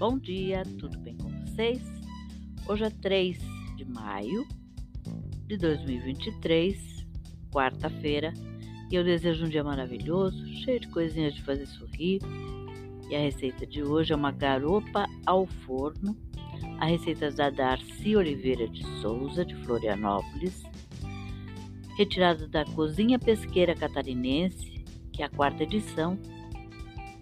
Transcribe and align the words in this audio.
Bom 0.00 0.18
dia, 0.18 0.62
tudo 0.78 0.98
bem 0.98 1.14
com 1.18 1.28
vocês? 1.28 1.78
Hoje 2.66 2.84
é 2.84 2.88
3 2.88 3.38
de 3.76 3.84
maio 3.84 4.48
de 5.46 5.58
2023, 5.58 7.06
quarta-feira, 7.52 8.32
e 8.90 8.94
eu 8.94 9.04
desejo 9.04 9.44
um 9.44 9.48
dia 9.50 9.62
maravilhoso, 9.62 10.42
cheio 10.64 10.80
de 10.80 10.88
coisinhas 10.88 11.34
de 11.34 11.42
fazer 11.42 11.66
sorrir. 11.66 12.22
E 13.10 13.14
a 13.14 13.18
receita 13.18 13.66
de 13.66 13.82
hoje 13.82 14.14
é 14.14 14.16
uma 14.16 14.32
garopa 14.32 15.06
ao 15.26 15.46
forno. 15.46 16.16
A 16.78 16.86
receita 16.86 17.26
é 17.26 17.30
da 17.30 17.50
Darcy 17.50 18.16
Oliveira 18.16 18.66
de 18.68 18.82
Souza, 19.02 19.44
de 19.44 19.54
Florianópolis, 19.66 20.62
retirada 21.98 22.48
da 22.48 22.64
Cozinha 22.64 23.18
Pesqueira 23.18 23.74
Catarinense, 23.74 24.82
que 25.12 25.22
é 25.22 25.26
a 25.26 25.28
quarta 25.28 25.62
edição, 25.62 26.18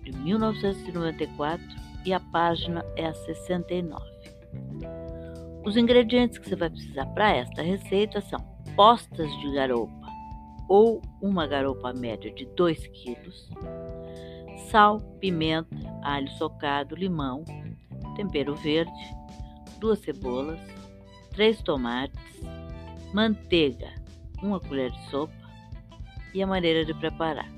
de 0.05 0.13
1994 0.13 1.88
e 2.09 2.13
a 2.15 2.19
página 2.19 2.83
é 2.97 3.07
a 3.07 3.13
69. 3.13 4.03
Os 5.63 5.77
ingredientes 5.77 6.39
que 6.39 6.49
você 6.49 6.57
vai 6.57 6.71
precisar 6.71 7.05
para 7.09 7.37
esta 7.37 7.61
receita 7.61 8.23
são 8.23 8.41
postas 8.75 9.31
de 9.41 9.53
garopa 9.53 9.93
ou 10.71 11.03
uma 11.21 11.47
garopa 11.47 11.93
média 11.93 12.33
de 12.33 12.47
2 12.47 12.87
kg, 12.87 13.31
sal, 14.71 15.01
pimenta, 15.21 15.77
alho 16.03 16.31
socado, 16.31 16.97
limão, 16.97 17.45
tempero 18.17 18.55
verde, 18.55 18.91
duas 19.79 19.99
cebolas, 19.99 20.59
três 21.33 21.61
tomates, 21.61 22.19
manteiga, 23.13 23.93
uma 24.43 24.59
colher 24.59 24.91
de 24.91 25.11
sopa 25.11 25.35
e 26.33 26.43
a 26.43 26.47
maneira 26.47 26.87
de 26.87 26.95
preparar. 26.95 27.53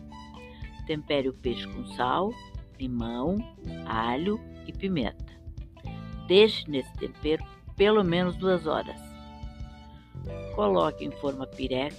Tempere 0.89 1.29
o 1.29 1.35
peixe 1.35 1.69
com 1.69 1.87
sal, 1.95 2.33
limão, 2.81 3.37
alho 3.87 4.41
e 4.67 4.73
pimenta. 4.73 5.33
Deixe 6.27 6.69
nesse 6.71 6.93
tempero 6.97 7.45
pelo 7.77 8.03
menos 8.03 8.37
duas 8.37 8.67
horas. 8.67 8.99
Coloque 10.55 11.05
em 11.05 11.11
forma 11.11 11.47
pirex, 11.47 11.97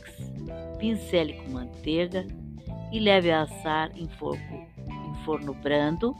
pincele 0.79 1.33
com 1.33 1.51
manteiga 1.51 2.25
e 2.91 2.99
leve 2.99 3.31
a 3.31 3.43
assar 3.43 3.91
em 3.95 4.07
forno, 4.07 4.67
em 4.87 5.15
forno 5.23 5.53
brando, 5.53 6.15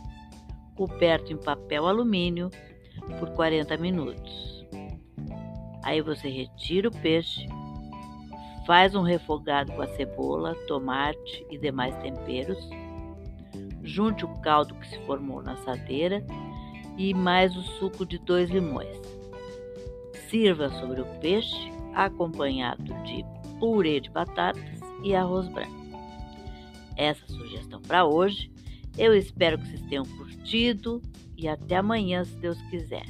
coberto 0.76 1.32
em 1.32 1.38
papel 1.38 1.88
alumínio 1.88 2.50
por 3.20 3.30
40 3.32 3.78
minutos. 3.78 4.66
Aí 5.84 6.02
você 6.02 6.30
retira 6.30 6.88
o 6.88 6.92
peixe, 6.92 7.48
faz 8.66 8.95
um 8.95 9.02
refogado 9.02 9.72
com 9.73 9.82
a 9.82 9.88
cebola, 9.88 10.56
tomate 10.67 11.45
e 11.50 11.58
demais 11.58 11.95
temperos 11.98 12.58
Junte 13.84 14.26
o 14.26 14.30
caldo 14.42 14.76
que 14.76 14.88
se 14.88 15.00
formou 15.06 15.42
na 15.42 15.54
assadeira 15.54 16.26
e 16.98 17.14
mais 17.14 17.56
o 17.56 17.62
suco 17.62 18.06
de 18.06 18.18
dois 18.20 18.50
limões. 18.50 19.00
Sirva 20.30 20.70
sobre 20.70 21.02
o 21.02 21.06
peixe, 21.20 21.72
acompanhado 21.94 22.94
de 23.04 23.26
purê 23.60 24.00
de 24.00 24.10
batatas 24.10 24.80
e 25.04 25.16
arroz 25.16 25.48
branco. 25.48 25.82
Essa 26.96 27.26
sugestão 27.28 27.82
para 27.82 28.06
hoje. 28.06 28.52
Eu 28.98 29.16
espero 29.16 29.58
que 29.58 29.68
vocês 29.68 29.82
tenham 29.84 30.06
curtido 30.06 31.02
e 31.38 31.48
até 31.48 31.78
amanhã, 31.78 32.23
se 32.23 32.36
Deus 32.36 32.62
quiser. 32.70 33.06